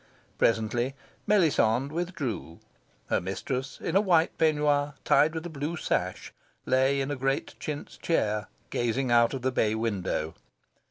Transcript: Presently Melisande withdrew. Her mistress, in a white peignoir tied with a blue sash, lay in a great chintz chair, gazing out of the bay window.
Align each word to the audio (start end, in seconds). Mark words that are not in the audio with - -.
Presently 0.39 0.95
Melisande 1.27 1.93
withdrew. 1.93 2.57
Her 3.11 3.21
mistress, 3.21 3.79
in 3.79 3.95
a 3.95 4.01
white 4.01 4.35
peignoir 4.39 4.95
tied 5.05 5.35
with 5.35 5.45
a 5.45 5.49
blue 5.49 5.77
sash, 5.77 6.33
lay 6.65 6.99
in 6.99 7.11
a 7.11 7.15
great 7.15 7.53
chintz 7.59 7.97
chair, 7.97 8.47
gazing 8.71 9.11
out 9.11 9.35
of 9.35 9.43
the 9.43 9.51
bay 9.51 9.75
window. 9.75 10.33